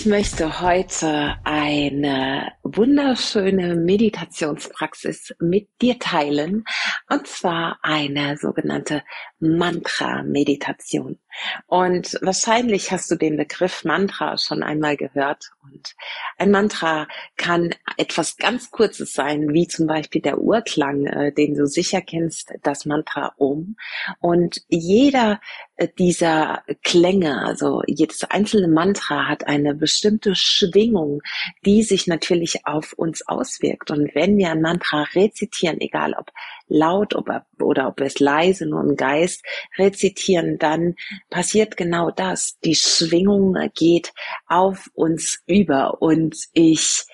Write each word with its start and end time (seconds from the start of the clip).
Ich 0.00 0.06
möchte 0.06 0.62
heute 0.62 1.36
eine 1.44 2.52
wunderschöne 2.76 3.76
Meditationspraxis 3.76 5.34
mit 5.38 5.68
dir 5.80 5.98
teilen, 5.98 6.64
und 7.08 7.26
zwar 7.26 7.78
eine 7.82 8.36
sogenannte 8.36 9.02
Mantra-Meditation. 9.40 11.18
Und 11.66 12.18
wahrscheinlich 12.22 12.90
hast 12.90 13.10
du 13.10 13.16
den 13.16 13.36
Begriff 13.36 13.84
Mantra 13.84 14.36
schon 14.36 14.62
einmal 14.62 14.96
gehört. 14.96 15.50
Und 15.62 15.94
ein 16.38 16.50
Mantra 16.50 17.06
kann 17.36 17.74
etwas 17.96 18.36
ganz 18.36 18.70
Kurzes 18.70 19.12
sein, 19.12 19.52
wie 19.52 19.66
zum 19.66 19.86
Beispiel 19.86 20.20
der 20.20 20.38
Urklang, 20.38 21.06
äh, 21.06 21.32
den 21.32 21.54
du 21.54 21.66
sicher 21.66 22.00
kennst, 22.00 22.52
das 22.62 22.84
Mantra 22.84 23.32
Om. 23.38 23.76
Und 24.18 24.62
jeder 24.68 25.40
äh, 25.76 25.88
dieser 25.98 26.62
Klänge, 26.82 27.42
also 27.42 27.82
jedes 27.86 28.24
einzelne 28.24 28.68
Mantra 28.68 29.28
hat 29.28 29.46
eine 29.46 29.74
bestimmte 29.74 30.34
Schwingung, 30.34 31.22
die 31.64 31.82
sich 31.82 32.06
natürlich 32.06 32.59
auf 32.64 32.92
uns 32.94 33.26
auswirkt. 33.26 33.90
Und 33.90 34.14
wenn 34.14 34.36
wir 34.36 34.50
ein 34.50 34.60
Mantra 34.60 35.04
rezitieren, 35.14 35.80
egal 35.80 36.14
ob 36.14 36.30
laut 36.68 37.14
oder, 37.14 37.46
oder 37.60 37.88
ob 37.88 38.00
es 38.00 38.20
leise 38.20 38.66
nur 38.66 38.82
im 38.82 38.96
Geist 38.96 39.44
rezitieren, 39.78 40.58
dann 40.58 40.94
passiert 41.30 41.76
genau 41.76 42.10
das. 42.10 42.58
Die 42.64 42.74
Schwingung 42.74 43.56
geht 43.74 44.12
auf 44.46 44.88
uns 44.94 45.42
über 45.46 46.00
und 46.00 46.36
ich 46.52 47.04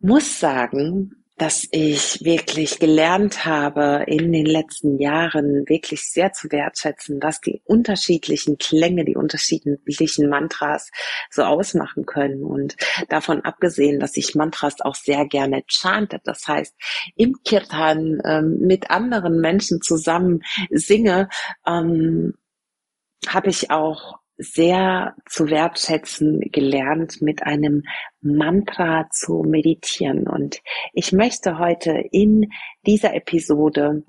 muss 0.00 0.40
sagen, 0.40 1.19
dass 1.40 1.66
ich 1.70 2.22
wirklich 2.22 2.80
gelernt 2.80 3.46
habe, 3.46 4.04
in 4.06 4.30
den 4.30 4.44
letzten 4.44 4.98
Jahren 4.98 5.66
wirklich 5.66 6.02
sehr 6.02 6.34
zu 6.34 6.52
wertschätzen, 6.52 7.18
was 7.22 7.40
die 7.40 7.62
unterschiedlichen 7.64 8.58
Klänge, 8.58 9.06
die 9.06 9.16
unterschiedlichen 9.16 10.28
Mantras 10.28 10.90
so 11.30 11.44
ausmachen 11.44 12.04
können. 12.04 12.44
Und 12.44 12.76
davon 13.08 13.40
abgesehen, 13.40 14.00
dass 14.00 14.18
ich 14.18 14.34
Mantras 14.34 14.82
auch 14.82 14.94
sehr 14.94 15.24
gerne 15.24 15.64
chante, 15.66 16.20
das 16.22 16.46
heißt 16.46 16.74
im 17.16 17.36
Kirtan 17.42 18.20
ähm, 18.26 18.58
mit 18.58 18.90
anderen 18.90 19.40
Menschen 19.40 19.80
zusammen 19.80 20.42
singe, 20.68 21.30
ähm, 21.66 22.34
habe 23.26 23.48
ich 23.48 23.70
auch 23.70 24.19
sehr 24.40 25.14
zu 25.28 25.50
wertschätzen 25.50 26.40
gelernt, 26.50 27.20
mit 27.20 27.42
einem 27.42 27.82
Mantra 28.20 29.08
zu 29.10 29.44
meditieren. 29.46 30.26
Und 30.26 30.60
ich 30.92 31.12
möchte 31.12 31.58
heute 31.58 31.92
in 32.10 32.50
dieser 32.86 33.14
Episode 33.14 34.02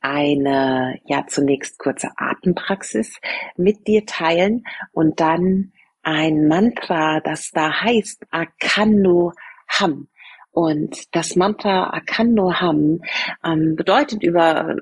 eine, 0.00 1.00
ja, 1.04 1.26
zunächst 1.26 1.78
kurze 1.78 2.10
Atempraxis 2.16 3.18
mit 3.56 3.86
dir 3.86 4.06
teilen 4.06 4.64
und 4.92 5.20
dann 5.20 5.72
ein 6.02 6.46
Mantra, 6.46 7.20
das 7.20 7.50
da 7.50 7.82
heißt 7.82 8.26
Akando 8.30 9.32
Ham. 9.68 10.08
Und 10.50 11.14
das 11.14 11.36
Mantra 11.36 11.90
Akando 11.90 12.54
Ham 12.54 13.00
ähm, 13.44 13.76
bedeutet 13.76 14.22
über 14.22 14.76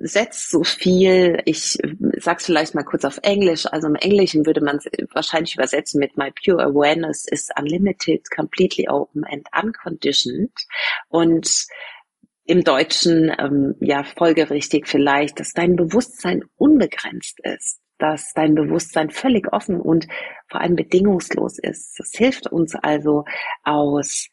setzt 0.00 0.50
so 0.50 0.64
viel, 0.64 1.40
ich 1.44 1.78
sag's 2.18 2.46
vielleicht 2.46 2.74
mal 2.74 2.84
kurz 2.84 3.04
auf 3.04 3.18
Englisch, 3.22 3.66
also 3.66 3.88
im 3.88 3.94
Englischen 3.94 4.46
würde 4.46 4.60
man 4.60 4.78
wahrscheinlich 5.12 5.54
übersetzen 5.54 6.00
mit 6.00 6.16
My 6.16 6.30
pure 6.30 6.62
awareness 6.62 7.26
is 7.26 7.48
unlimited, 7.58 8.30
completely 8.30 8.88
open 8.88 9.24
and 9.24 9.46
unconditioned. 9.60 10.52
Und 11.08 11.66
im 12.44 12.64
Deutschen 12.64 13.34
ähm, 13.38 13.74
ja 13.80 14.04
folgerichtig 14.04 14.86
vielleicht, 14.86 15.38
dass 15.38 15.52
dein 15.52 15.76
Bewusstsein 15.76 16.44
unbegrenzt 16.56 17.40
ist, 17.42 17.80
dass 17.98 18.32
dein 18.34 18.54
Bewusstsein 18.54 19.10
völlig 19.10 19.52
offen 19.52 19.80
und 19.80 20.08
vor 20.48 20.60
allem 20.60 20.76
bedingungslos 20.76 21.58
ist. 21.58 21.98
Das 21.98 22.10
hilft 22.14 22.46
uns 22.46 22.74
also 22.74 23.24
aus 23.64 24.28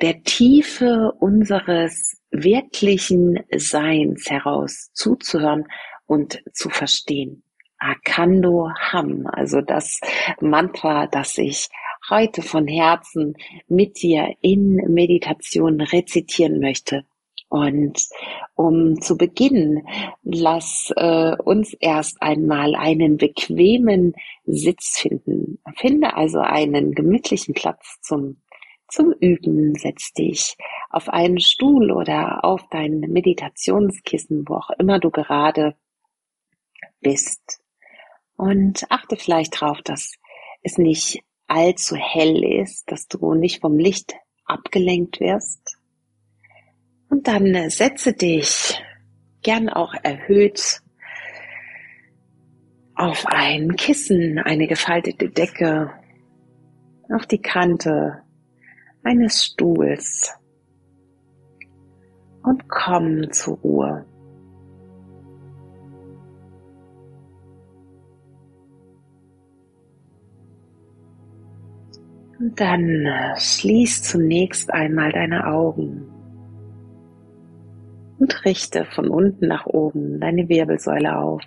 der 0.00 0.22
Tiefe 0.22 1.12
unseres 1.18 2.17
wirklichen 2.30 3.40
Seins 3.56 4.30
heraus 4.30 4.90
zuzuhören 4.92 5.66
und 6.06 6.42
zu 6.52 6.68
verstehen. 6.68 7.42
Akando 7.78 8.70
Ham, 8.92 9.26
also 9.30 9.60
das 9.60 10.00
Mantra, 10.40 11.06
das 11.06 11.38
ich 11.38 11.68
heute 12.10 12.42
von 12.42 12.66
Herzen 12.66 13.34
mit 13.68 14.02
dir 14.02 14.34
in 14.40 14.76
Meditation 14.88 15.80
rezitieren 15.80 16.60
möchte. 16.60 17.04
Und 17.48 17.98
um 18.56 19.00
zu 19.00 19.16
beginnen, 19.16 19.86
lass 20.22 20.92
äh, 20.96 21.34
uns 21.42 21.72
erst 21.74 22.20
einmal 22.20 22.74
einen 22.74 23.16
bequemen 23.16 24.14
Sitz 24.44 24.98
finden. 24.98 25.58
Finde 25.76 26.14
also 26.14 26.40
einen 26.40 26.92
gemütlichen 26.92 27.54
Platz 27.54 28.00
zum 28.02 28.36
zum 28.88 29.12
Üben 29.12 29.74
setz 29.74 30.12
dich 30.12 30.56
auf 30.90 31.08
einen 31.08 31.40
Stuhl 31.40 31.92
oder 31.92 32.44
auf 32.44 32.66
dein 32.70 33.00
Meditationskissen, 33.00 34.48
wo 34.48 34.54
auch 34.54 34.70
immer 34.78 34.98
du 34.98 35.10
gerade 35.10 35.76
bist. 37.00 37.60
Und 38.36 38.90
achte 38.90 39.16
vielleicht 39.16 39.60
darauf, 39.60 39.82
dass 39.82 40.14
es 40.62 40.78
nicht 40.78 41.20
allzu 41.46 41.96
hell 41.96 42.42
ist, 42.44 42.90
dass 42.90 43.08
du 43.08 43.34
nicht 43.34 43.60
vom 43.60 43.78
Licht 43.78 44.14
abgelenkt 44.44 45.20
wirst. 45.20 45.78
Und 47.10 47.28
dann 47.28 47.70
setze 47.70 48.12
dich 48.12 48.80
gern 49.42 49.68
auch 49.68 49.94
erhöht 50.02 50.80
auf 52.94 53.26
ein 53.26 53.76
Kissen, 53.76 54.38
eine 54.38 54.66
gefaltete 54.66 55.30
Decke, 55.30 55.92
auf 57.10 57.26
die 57.26 57.40
Kante 57.40 58.22
eines 59.02 59.44
Stuhls 59.44 60.32
und 62.42 62.68
komm 62.68 63.30
zur 63.32 63.56
Ruhe. 63.58 64.06
Und 72.38 72.60
dann 72.60 73.06
schließ 73.36 74.02
zunächst 74.02 74.72
einmal 74.72 75.10
deine 75.10 75.46
Augen 75.46 76.08
und 78.18 78.44
richte 78.44 78.84
von 78.84 79.08
unten 79.08 79.48
nach 79.48 79.66
oben 79.66 80.20
deine 80.20 80.48
Wirbelsäule 80.48 81.18
auf. 81.18 81.42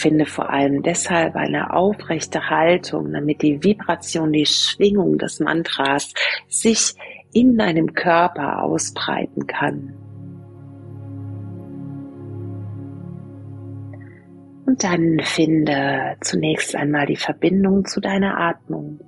Finde 0.00 0.24
vor 0.24 0.48
allem 0.48 0.82
deshalb 0.82 1.36
eine 1.36 1.74
aufrechte 1.74 2.48
Haltung, 2.48 3.12
damit 3.12 3.42
die 3.42 3.62
Vibration, 3.62 4.32
die 4.32 4.46
Schwingung 4.46 5.18
des 5.18 5.40
Mantras 5.40 6.14
sich 6.48 6.94
in 7.34 7.58
deinem 7.58 7.92
Körper 7.92 8.62
ausbreiten 8.62 9.46
kann. 9.46 9.92
Und 14.64 14.82
dann 14.82 15.20
finde 15.20 16.16
zunächst 16.22 16.74
einmal 16.74 17.04
die 17.04 17.16
Verbindung 17.16 17.84
zu 17.84 18.00
deiner 18.00 18.40
Atmung. 18.40 19.00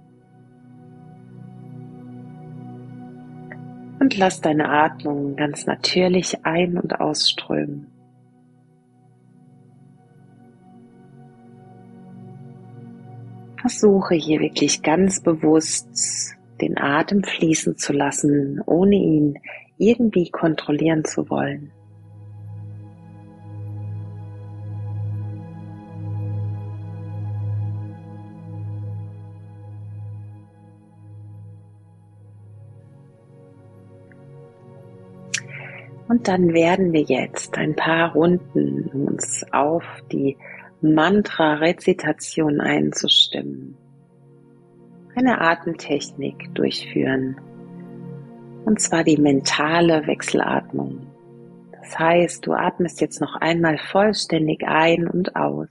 Und 3.98 4.18
lass 4.18 4.42
deine 4.42 4.68
Atmung 4.68 5.36
ganz 5.36 5.64
natürlich 5.64 6.44
ein- 6.44 6.76
und 6.76 7.00
ausströmen. 7.00 7.91
Versuche 13.72 14.14
hier 14.14 14.40
wirklich 14.40 14.82
ganz 14.82 15.20
bewusst 15.20 16.36
den 16.60 16.76
Atem 16.78 17.24
fließen 17.24 17.78
zu 17.78 17.92
lassen, 17.92 18.60
ohne 18.66 18.96
ihn 18.96 19.38
irgendwie 19.78 20.30
kontrollieren 20.30 21.04
zu 21.04 21.28
wollen. 21.30 21.72
Und 36.08 36.28
dann 36.28 36.52
werden 36.52 36.92
wir 36.92 37.00
jetzt 37.00 37.56
ein 37.56 37.74
paar 37.74 38.12
Runden 38.12 38.90
uns 38.92 39.46
auf 39.50 39.82
die 40.12 40.36
Mantra-Rezitation 40.82 42.60
einzustimmen, 42.60 43.76
eine 45.14 45.40
Atemtechnik 45.40 46.52
durchführen, 46.54 47.40
und 48.64 48.80
zwar 48.80 49.04
die 49.04 49.16
mentale 49.16 50.04
Wechselatmung. 50.08 51.06
Das 51.70 51.96
heißt, 51.96 52.44
du 52.46 52.52
atmest 52.52 53.00
jetzt 53.00 53.20
noch 53.20 53.36
einmal 53.36 53.78
vollständig 53.78 54.64
ein 54.66 55.06
und 55.06 55.36
aus. 55.36 55.68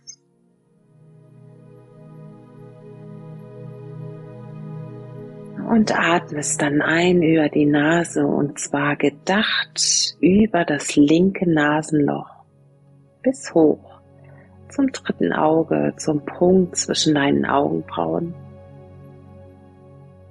Und 5.69 5.98
atmest 5.98 6.62
dann 6.62 6.81
ein 6.81 7.22
über 7.22 7.50
die 7.50 7.66
Nase 7.66 8.25
und 8.25 8.60
zwar 8.60 8.96
gedacht 8.96 10.16
über 10.22 10.63
das 10.63 10.96
linke 10.96 11.50
Nasenloch 11.50 12.30
bis 13.22 13.54
hoch 13.54 13.90
zum 14.71 14.91
dritten 14.91 15.33
Auge, 15.33 15.94
zum 15.97 16.25
Punkt 16.25 16.75
zwischen 16.77 17.15
deinen 17.15 17.45
Augenbrauen. 17.45 18.33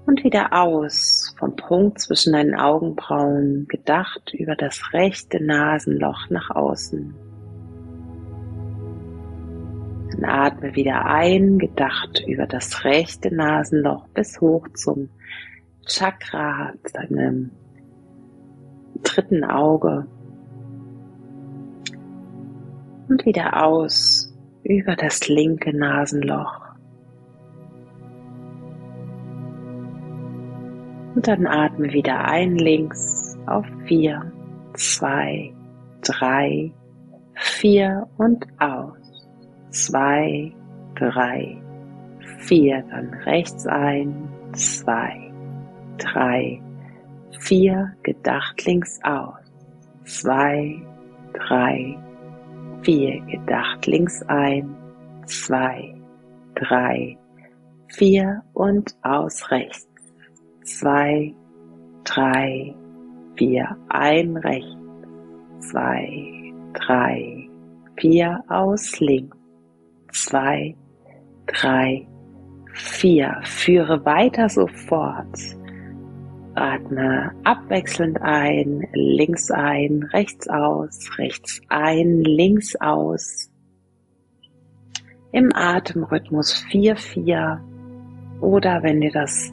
Und 0.06 0.25
wieder 0.25 0.52
aus 0.52 1.34
vom 1.38 1.54
Punkt 1.54 2.00
zwischen 2.00 2.32
deinen 2.32 2.54
Augenbrauen, 2.54 3.66
gedacht 3.69 4.34
über 4.34 4.56
das 4.56 4.92
rechte 4.92 5.42
Nasenloch 5.42 6.31
nach 6.31 6.50
außen. 6.50 7.14
Dann 10.12 10.25
atme 10.25 10.75
wieder 10.75 11.04
ein, 11.04 11.58
gedacht 11.58 12.25
über 12.26 12.46
das 12.46 12.84
rechte 12.84 13.32
Nasenloch 13.34 14.08
bis 14.08 14.40
hoch 14.40 14.66
zum 14.75 15.08
Chakra, 15.86 16.72
deinem 16.93 17.50
dritten 19.02 19.44
Auge. 19.44 20.06
Und 23.08 23.25
wieder 23.25 23.64
aus 23.64 24.30
über 24.64 24.96
das 24.96 25.28
linke 25.28 25.76
Nasenloch. 25.76 26.70
Und 31.14 31.26
dann 31.26 31.46
atme 31.46 31.92
wieder 31.92 32.24
ein 32.24 32.56
links 32.56 33.36
auf 33.46 33.66
vier, 33.86 34.32
zwei, 34.74 35.52
drei, 36.02 36.72
vier 37.34 38.06
und 38.16 38.46
aus. 38.60 38.96
Zwei, 39.70 40.52
drei, 40.94 41.60
vier, 42.38 42.84
dann 42.90 43.12
rechts 43.24 43.66
ein, 43.66 44.28
zwei, 44.52 45.32
drei, 45.98 46.60
vier, 47.40 47.92
gedacht 48.02 48.64
links 48.64 48.98
aus. 49.02 49.34
Zwei, 50.04 50.80
drei, 51.34 51.98
vier, 52.82 53.21
gedacht 53.27 53.87
links 53.87 54.23
ein. 54.29 54.75
Zwei, 55.27 55.94
drei, 56.55 57.17
vier 57.88 58.43
und 58.53 58.97
aus 59.03 59.50
rechts. 59.50 59.88
Zwei, 60.65 61.35
drei, 62.05 62.75
vier, 63.37 63.77
ein 63.88 64.37
rechts. 64.38 64.77
Zwei, 65.61 66.53
drei, 66.73 67.49
vier 67.97 68.43
aus 68.49 68.99
links. 69.00 69.37
Zwei, 70.12 70.75
drei, 71.47 72.06
vier. 72.73 73.41
Führe 73.44 74.05
weiter 74.05 74.49
sofort 74.49 75.59
Atme 76.55 77.31
abwechselnd 77.44 78.20
ein, 78.20 78.87
links 78.93 79.50
ein, 79.50 80.02
rechts 80.12 80.49
aus, 80.49 81.08
rechts 81.19 81.61
ein, 81.69 82.23
links 82.23 82.75
aus. 82.81 83.50
Im 85.32 85.50
Atemrhythmus 85.55 86.64
4-4 86.70 87.61
oder 88.41 88.82
wenn 88.82 89.00
dir 89.00 89.12
das 89.12 89.52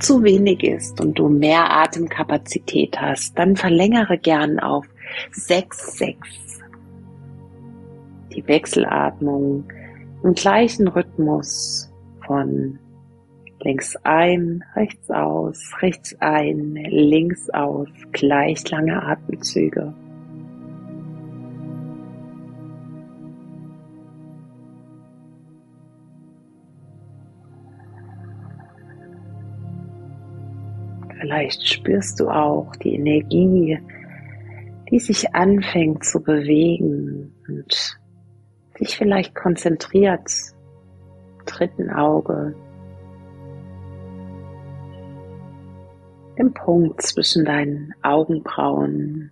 zu 0.00 0.22
wenig 0.22 0.64
ist 0.64 1.00
und 1.00 1.18
du 1.18 1.28
mehr 1.28 1.70
Atemkapazität 1.70 2.98
hast, 2.98 3.38
dann 3.38 3.54
verlängere 3.54 4.16
gern 4.16 4.58
auf 4.58 4.86
6-6. 5.32 6.16
Die 8.34 8.46
Wechselatmung 8.46 9.64
im 10.22 10.34
gleichen 10.34 10.88
Rhythmus 10.88 11.92
von 12.26 12.78
Links 13.62 13.94
ein, 14.04 14.64
rechts 14.74 15.10
aus, 15.10 15.70
rechts 15.82 16.16
ein, 16.20 16.76
links 16.88 17.50
aus, 17.50 17.88
gleich 18.12 18.68
lange 18.70 19.02
Atemzüge. 19.02 19.92
Vielleicht 31.20 31.68
spürst 31.68 32.18
du 32.18 32.30
auch 32.30 32.74
die 32.76 32.94
Energie, 32.94 33.78
die 34.90 34.98
sich 34.98 35.34
anfängt 35.34 36.02
zu 36.02 36.22
bewegen 36.22 37.30
und 37.46 38.00
sich 38.78 38.96
vielleicht 38.96 39.34
konzentriert, 39.34 40.30
dritten 41.44 41.90
Auge, 41.90 42.54
im 46.36 46.52
Punkt 46.52 47.02
zwischen 47.02 47.44
deinen 47.44 47.94
Augenbrauen. 48.02 49.30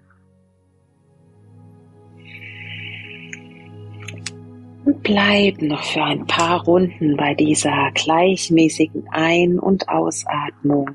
Und 4.84 5.02
bleib 5.02 5.60
noch 5.60 5.82
für 5.82 6.02
ein 6.02 6.26
paar 6.26 6.64
Runden 6.64 7.16
bei 7.16 7.34
dieser 7.34 7.90
gleichmäßigen 7.92 9.06
Ein- 9.10 9.58
und 9.58 9.88
Ausatmung. 9.88 10.90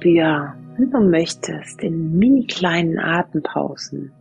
Spür, 0.00 0.54
wenn 0.78 0.90
du 0.90 1.00
möchtest, 1.00 1.82
in 1.82 2.18
mini 2.18 2.46
kleinen 2.46 2.98
Atempausen 2.98 4.12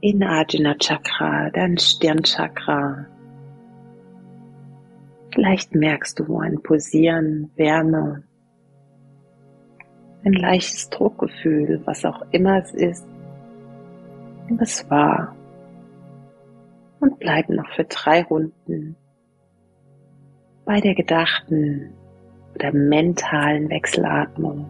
in 0.00 0.22
Ajna 0.22 0.74
Chakra, 0.74 1.50
dein 1.50 1.78
Stirnchakra. 1.78 3.06
Vielleicht 5.32 5.74
merkst 5.74 6.18
du 6.18 6.38
ein 6.38 6.60
Pulsieren, 6.62 7.50
Wärme, 7.56 8.24
ein 10.24 10.32
leichtes 10.32 10.90
Druckgefühl, 10.90 11.80
was 11.84 12.04
auch 12.04 12.22
immer 12.32 12.58
es 12.58 12.72
ist. 12.74 13.06
Nimm 14.48 14.58
es 14.60 14.88
wahr 14.90 15.36
und 17.00 17.18
bleib 17.20 17.48
noch 17.48 17.68
für 17.76 17.84
drei 17.84 18.22
Runden 18.24 18.96
bei 20.64 20.80
der 20.80 20.94
gedachten 20.94 21.92
oder 22.54 22.72
mentalen 22.72 23.70
Wechselatmung. 23.70 24.68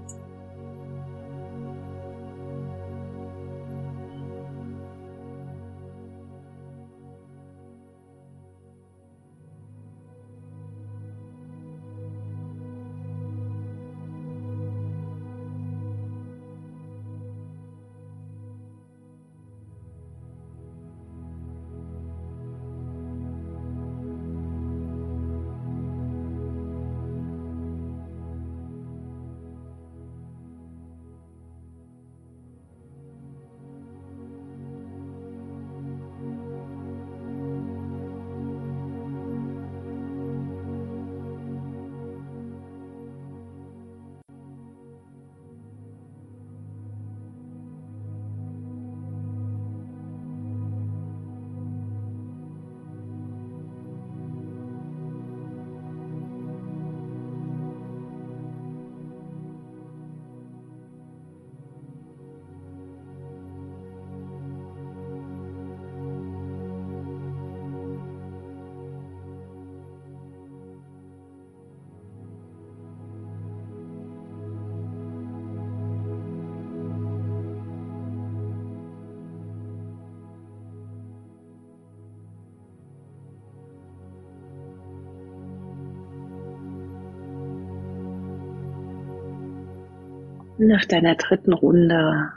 Nach 90.60 90.84
deiner 90.86 91.14
dritten 91.14 91.52
Runde 91.52 92.32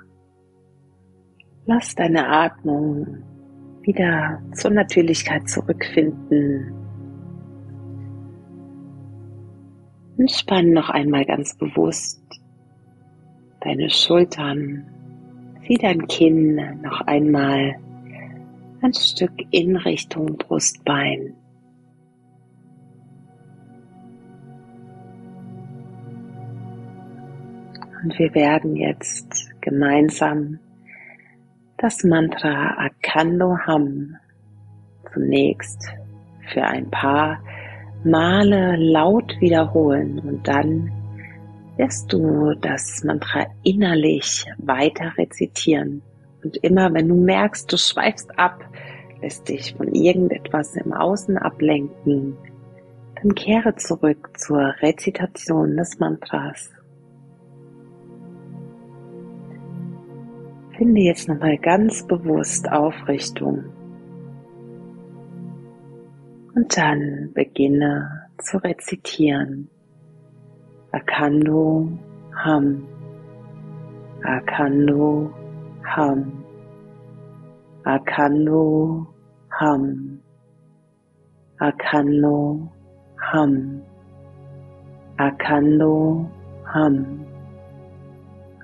lass 1.66 1.96
deine 1.96 2.28
Atmung 2.28 3.24
wieder 3.82 4.40
zur 4.54 4.70
Natürlichkeit 4.70 5.50
zurückfinden. 5.50 6.72
Entspann 10.20 10.72
noch 10.72 10.92
einmal 10.92 11.26
ganz 11.26 11.58
bewusst 11.58 12.22
deine 13.62 13.90
Schultern, 13.90 14.86
zieh 15.66 15.80
dein 15.80 16.06
Kinn 16.08 16.62
noch 16.84 17.02
einmal 17.02 17.76
ein 18.82 18.94
Stück 18.94 19.34
in 19.50 19.78
Richtung 19.78 20.38
Brustbein. 20.38 21.36
Und 28.04 28.18
wir 28.18 28.34
werden 28.34 28.76
jetzt 28.76 29.52
gemeinsam 29.62 30.60
das 31.78 32.04
Mantra 32.04 32.78
Akando 32.78 33.58
Ham 33.66 34.16
zunächst 35.14 35.90
für 36.54 36.64
ein 36.64 36.90
paar 36.90 37.42
Male 38.04 38.76
laut 38.78 39.36
wiederholen 39.40 40.20
und 40.20 40.48
dann 40.48 40.92
wirst 41.78 42.12
du 42.12 42.54
das 42.62 43.04
Mantra 43.04 43.46
innerlich 43.64 44.46
weiter 44.58 45.14
rezitieren. 45.18 46.02
Und 46.44 46.58
immer 46.58 46.94
wenn 46.94 47.08
du 47.08 47.16
merkst, 47.16 47.72
du 47.72 47.78
schweifst 47.78 48.38
ab, 48.38 48.64
lässt 49.22 49.50
dich 49.50 49.76
von 49.76 49.94
irgendetwas 49.94 50.76
im 50.76 50.94
Außen 50.94 51.38
ablenken, 51.38 52.36
dann 53.22 53.36
kehre 53.36 53.76
zurück 53.76 54.32
zur 54.38 54.74
Rezitation 54.82 55.78
des 55.78 56.00
Mantras. 56.00 56.72
Finde 60.82 61.02
jetzt 61.02 61.30
nochmal 61.30 61.60
ganz 61.60 62.08
bewusst 62.08 62.68
Aufrichtung. 62.72 63.66
Und 66.56 66.76
dann 66.76 67.30
beginne 67.36 68.28
zu 68.40 68.58
rezitieren. 68.58 69.70
Akando 70.92 71.88
Ham. 72.34 72.88
Akando 74.24 75.32
Ham. 75.84 76.44
Akando 77.84 79.06
Ham. 79.60 80.20
Akando 81.60 82.72
Ham. 83.32 83.82
Akando 85.18 86.28
Ham. 86.74 87.26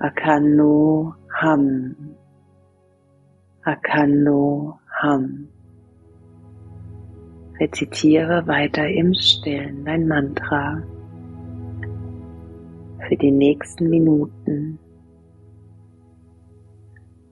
Akando 0.00 1.14
Ham. 1.40 2.07
Akando 3.68 4.78
Ham. 5.02 5.46
Rezitiere 7.60 8.46
weiter 8.46 8.88
im 8.88 9.12
Stillen 9.12 9.84
dein 9.84 10.08
Mantra 10.08 10.82
für 13.06 13.16
die 13.16 13.30
nächsten 13.30 13.90
Minuten. 13.90 14.78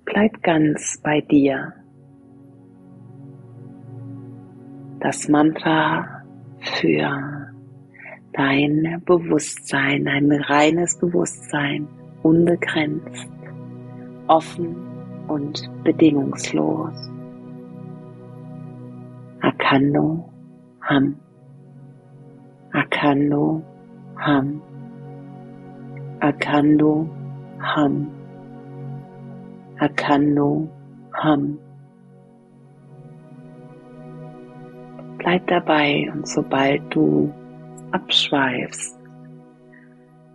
Bleib 0.05 0.43
ganz 0.43 1.01
bei 1.03 1.23
dir. 1.23 1.73
Das 5.01 5.29
Mantra 5.29 6.23
für 6.61 7.49
dein 8.35 9.03
Bewusstsein, 9.07 10.07
ein 10.07 10.31
reines 10.33 10.99
Bewusstsein, 10.99 11.89
unbegrenzt, 12.23 13.31
offen 14.27 14.86
und 15.29 15.71
bedingungslos. 15.85 17.11
Akando 19.41 20.29
Ham. 20.83 21.17
Akando 22.73 23.63
Ham. 24.17 24.63
Akando 26.21 27.09
Ham. 27.61 28.09
Akando 29.79 30.69
Ham. 31.13 31.59
Bleib 35.19 35.47
dabei 35.49 36.11
und 36.13 36.27
sobald 36.27 36.83
du 36.95 37.33
abschweifst, 37.91 38.99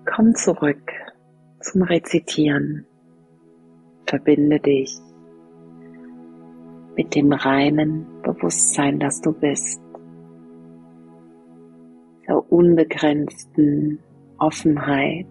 komm 0.06 0.36
zurück 0.36 0.92
zum 1.62 1.84
Rezitieren. 1.84 2.86
Verbinde 4.06 4.60
dich 4.60 4.98
mit 6.96 7.16
dem 7.16 7.32
reinen 7.32 8.06
Bewusstsein, 8.24 9.00
das 9.00 9.22
du 9.22 9.32
bist, 9.32 9.82
der 12.28 12.52
unbegrenzten 12.52 14.00
Offenheit 14.38 15.28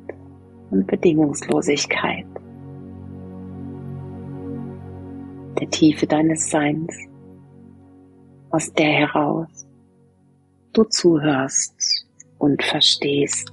und 0.71 0.87
Bedingungslosigkeit, 0.87 2.27
der 5.61 5.71
Tiefe 5.71 6.07
deines 6.07 6.51
Seins, 6.51 6.97
aus 8.51 8.73
der 8.73 8.91
heraus 8.91 9.67
du 10.73 10.85
zuhörst 10.85 12.07
und 12.39 12.63
verstehst. 12.63 13.53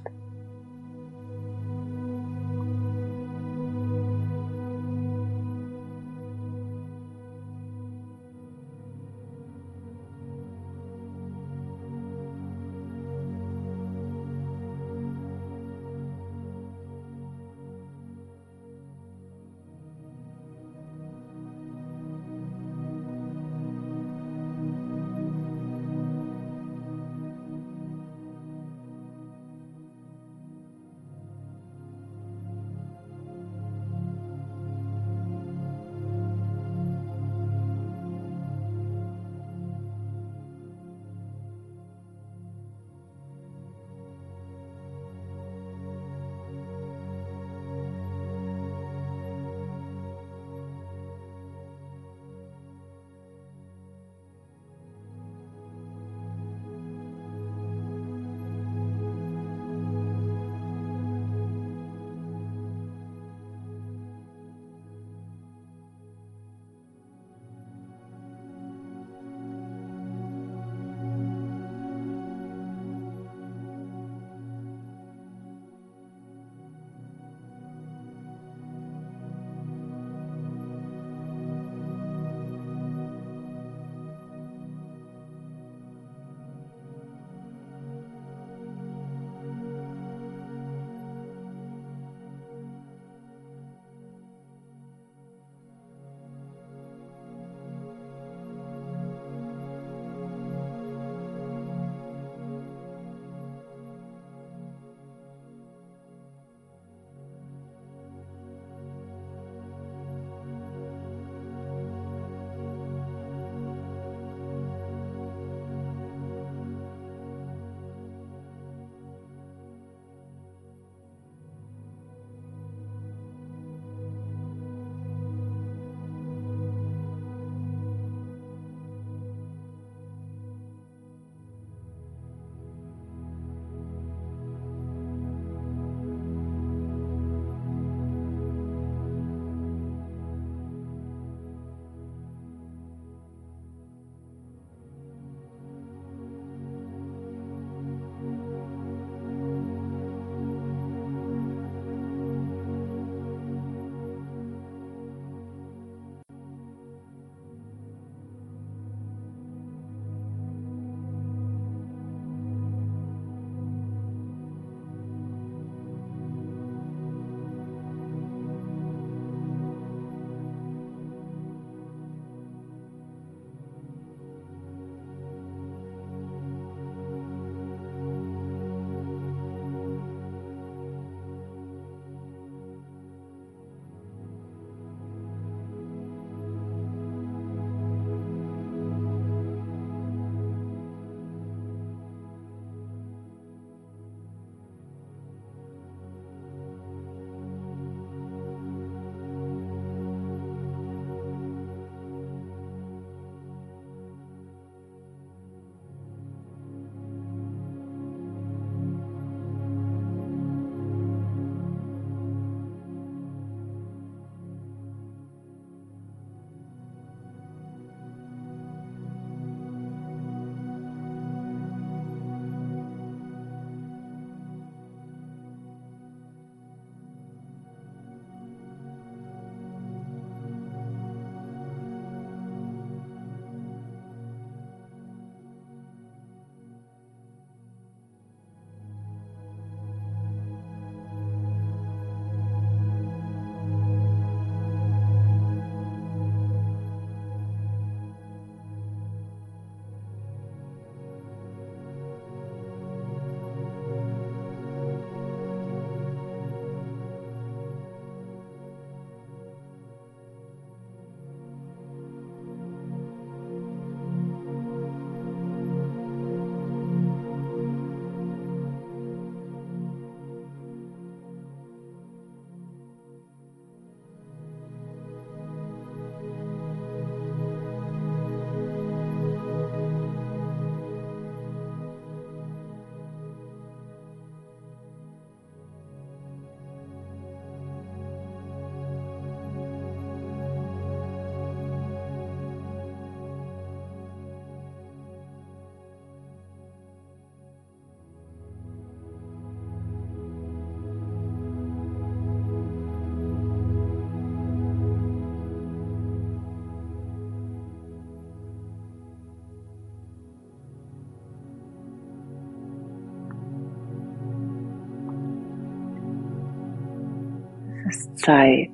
Zeit, 318.28 318.68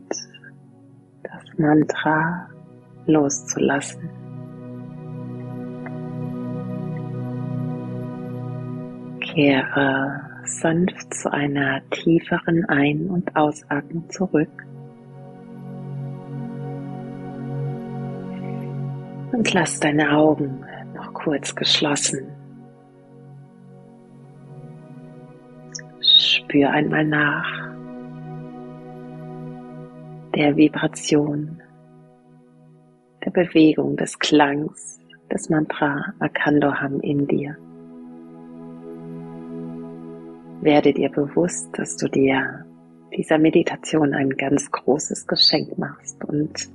das 1.22 1.58
Mantra 1.58 2.48
loszulassen. 3.06 4.10
Kehre 9.20 10.22
sanft 10.44 11.14
zu 11.14 11.32
einer 11.32 11.88
tieferen 11.90 12.64
Ein- 12.64 13.08
und 13.08 13.36
Ausatmung 13.36 14.10
zurück. 14.10 14.66
Und 19.30 19.54
lass 19.54 19.78
deine 19.78 20.16
Augen 20.16 20.64
noch 20.96 21.14
kurz 21.14 21.54
geschlossen. 21.54 22.26
Spür 26.00 26.70
einmal 26.70 27.04
nach 27.04 27.63
der 30.34 30.56
Vibration, 30.56 31.62
der 33.24 33.30
Bewegung 33.30 33.96
des 33.96 34.18
Klangs 34.18 34.98
des 35.32 35.48
Mantra 35.48 36.12
Akandoham 36.18 37.00
in 37.00 37.26
dir. 37.28 37.56
Werde 40.60 40.92
dir 40.92 41.10
bewusst, 41.10 41.68
dass 41.78 41.96
du 41.96 42.08
dir 42.08 42.64
dieser 43.16 43.38
Meditation 43.38 44.12
ein 44.12 44.30
ganz 44.30 44.70
großes 44.72 45.26
Geschenk 45.28 45.78
machst 45.78 46.24
und 46.24 46.68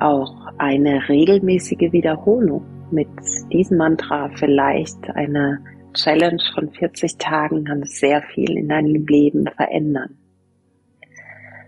auch 0.00 0.48
eine 0.58 1.08
regelmäßige 1.08 1.92
Wiederholung 1.92 2.64
mit 2.90 3.08
diesem 3.52 3.78
Mantra, 3.78 4.30
vielleicht 4.34 5.10
eine 5.14 5.60
Challenge 5.92 6.42
von 6.54 6.70
40 6.70 7.18
Tagen, 7.18 7.64
kann 7.64 7.84
sehr 7.84 8.20
viel 8.22 8.58
in 8.58 8.68
deinem 8.68 9.06
Leben 9.06 9.46
verändern. 9.56 10.18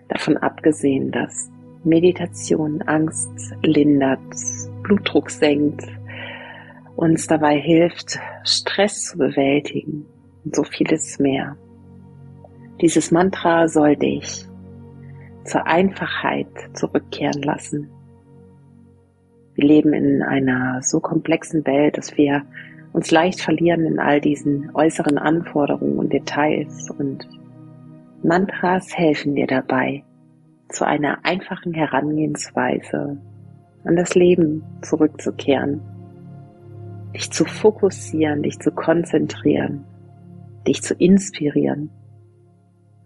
Davon 0.09 0.37
abgesehen, 0.37 1.11
dass 1.11 1.51
Meditation 1.85 2.83
Angst 2.83 3.55
lindert, 3.63 4.21
Blutdruck 4.83 5.31
senkt, 5.31 5.85
uns 6.97 7.27
dabei 7.27 7.59
hilft, 7.59 8.19
Stress 8.45 9.03
zu 9.03 9.19
bewältigen 9.19 10.07
und 10.45 10.55
so 10.55 10.65
vieles 10.65 11.19
mehr. 11.19 11.57
Dieses 12.81 13.11
Mantra 13.11 13.69
soll 13.69 13.97
dich 13.97 14.47
zur 15.45 15.67
Einfachheit 15.67 16.49
zurückkehren 16.75 17.43
lassen. 17.43 17.91
Wir 19.55 19.67
leben 19.67 19.93
in 19.93 20.23
einer 20.23 20.83
so 20.83 21.01
komplexen 21.01 21.65
Welt, 21.67 21.97
dass 21.97 22.17
wir 22.17 22.45
uns 22.93 23.11
leicht 23.11 23.41
verlieren 23.41 23.87
in 23.87 23.99
all 23.99 24.21
diesen 24.21 24.71
äußeren 24.75 25.19
Anforderungen 25.19 25.99
und 25.99 26.13
Details 26.13 26.91
und 26.91 27.29
Mantras 28.27 28.99
helfen 28.99 29.37
dir 29.37 29.47
dabei, 29.47 30.03
zu 30.69 30.85
einer 30.85 31.25
einfachen 31.25 31.73
Herangehensweise 31.73 33.19
an 33.85 33.95
das 33.95 34.17
Leben 34.17 34.65
zurückzukehren, 34.83 35.81
dich 37.15 37.31
zu 37.31 37.45
fokussieren, 37.45 38.43
dich 38.43 38.59
zu 38.59 38.73
konzentrieren, 38.73 39.85
dich 40.67 40.83
zu 40.83 40.95
inspirieren 40.95 41.89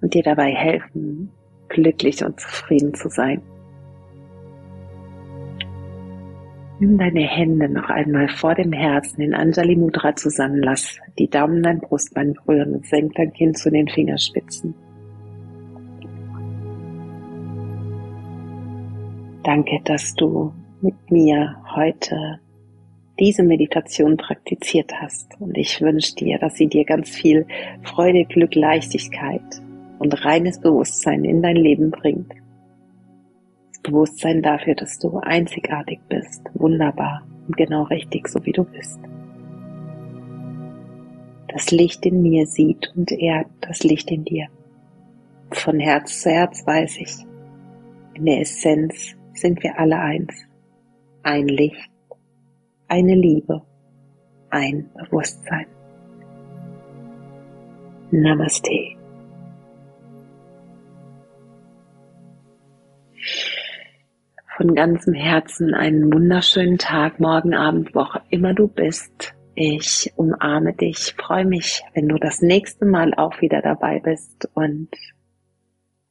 und 0.00 0.14
dir 0.14 0.22
dabei 0.22 0.54
helfen, 0.54 1.30
glücklich 1.68 2.24
und 2.24 2.40
zufrieden 2.40 2.94
zu 2.94 3.10
sein. 3.10 3.42
Nimm 6.78 6.96
deine 6.96 7.28
Hände 7.28 7.68
noch 7.68 7.90
einmal 7.90 8.28
vor 8.28 8.54
dem 8.54 8.72
Herzen 8.72 9.20
in 9.20 9.34
Anjali 9.34 9.76
Mudra 9.76 10.16
zusammen, 10.16 10.62
lass 10.62 10.96
die 11.18 11.28
Daumen 11.28 11.62
dein 11.62 11.80
Brustbein 11.80 12.32
berühren 12.32 12.76
und 12.76 12.86
senk 12.86 13.16
dein 13.16 13.34
Kinn 13.34 13.54
zu 13.54 13.70
den 13.70 13.86
Fingerspitzen. 13.86 14.74
Danke, 19.42 19.80
dass 19.84 20.14
du 20.14 20.52
mit 20.82 21.10
mir 21.10 21.56
heute 21.74 22.40
diese 23.18 23.42
Meditation 23.42 24.16
praktiziert 24.16 24.92
hast. 25.00 25.40
Und 25.40 25.56
ich 25.56 25.80
wünsche 25.80 26.14
dir, 26.14 26.38
dass 26.38 26.56
sie 26.56 26.66
dir 26.66 26.84
ganz 26.84 27.10
viel 27.10 27.46
Freude, 27.82 28.24
Glück, 28.24 28.54
Leichtigkeit 28.54 29.62
und 29.98 30.24
reines 30.24 30.60
Bewusstsein 30.60 31.24
in 31.24 31.42
dein 31.42 31.56
Leben 31.56 31.90
bringt. 31.90 32.32
Das 33.70 33.82
Bewusstsein 33.82 34.42
dafür, 34.42 34.74
dass 34.74 34.98
du 34.98 35.18
einzigartig 35.18 36.00
bist, 36.08 36.42
wunderbar 36.54 37.22
und 37.46 37.56
genau 37.56 37.84
richtig, 37.84 38.28
so 38.28 38.44
wie 38.44 38.52
du 38.52 38.64
bist. 38.64 39.00
Das 41.48 41.70
Licht 41.70 42.06
in 42.06 42.22
mir 42.22 42.46
sieht 42.46 42.92
und 42.94 43.10
ehrt 43.10 43.48
das 43.60 43.82
Licht 43.82 44.10
in 44.10 44.24
dir. 44.24 44.48
Von 45.50 45.80
Herz 45.80 46.22
zu 46.22 46.30
Herz 46.30 46.66
weiß 46.66 46.98
ich, 46.98 47.26
in 48.14 48.24
der 48.24 48.40
Essenz 48.40 49.16
sind 49.34 49.62
wir 49.62 49.78
alle 49.78 49.98
eins. 49.98 50.46
Ein 51.22 51.48
Licht, 51.48 51.90
eine 52.88 53.14
Liebe, 53.14 53.62
ein 54.50 54.90
Bewusstsein. 54.94 55.66
Namaste. 58.10 58.96
Von 64.56 64.74
ganzem 64.74 65.14
Herzen 65.14 65.74
einen 65.74 66.12
wunderschönen 66.12 66.76
Tag, 66.78 67.20
morgen 67.20 67.54
Abend, 67.54 67.94
wo 67.94 68.00
auch 68.00 68.16
immer 68.30 68.52
du 68.52 68.68
bist. 68.68 69.34
Ich 69.54 70.12
umarme 70.16 70.74
dich, 70.74 71.14
freue 71.16 71.44
mich, 71.44 71.82
wenn 71.94 72.08
du 72.08 72.18
das 72.18 72.42
nächste 72.42 72.84
Mal 72.84 73.14
auch 73.14 73.40
wieder 73.40 73.62
dabei 73.62 74.00
bist 74.00 74.48
und 74.54 74.88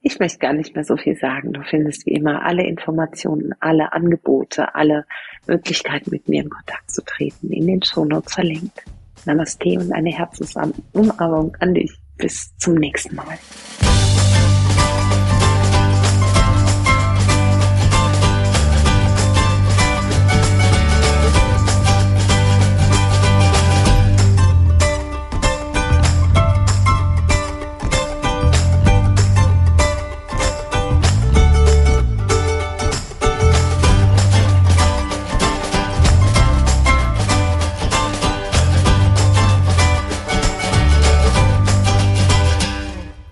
ich 0.02 0.20
möchte 0.20 0.40
gar 0.40 0.54
nicht 0.54 0.76
mehr 0.76 0.84
so 0.84 0.96
viel 0.96 1.16
sagen. 1.16 1.54
Du 1.54 1.62
findest 1.64 2.06
wie 2.06 2.12
immer 2.12 2.44
alle 2.44 2.66
Informationen, 2.66 3.54
alle 3.60 3.92
Angebote, 3.92 4.74
alle 4.76 5.06
Möglichkeiten, 5.48 6.12
mit 6.12 6.28
mir 6.30 6.44
in 6.44 6.50
Kontakt 6.50 6.90
zu 6.90 7.04
treten, 7.04 7.52
in 7.52 7.68
den 7.68 7.84
Shownotes 7.84 8.34
verlinkt. 8.34 8.84
Namaste 9.26 9.78
und 9.78 9.92
eine 9.92 10.12
Herzensumarmung 10.12 11.56
an 11.60 11.74
dich. 11.74 11.92
Bis 12.18 12.56
zum 12.58 12.76
nächsten 12.76 13.16
Mal. 13.16 13.38